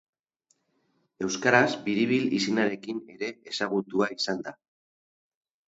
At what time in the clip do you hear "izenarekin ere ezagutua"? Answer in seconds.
2.39-4.11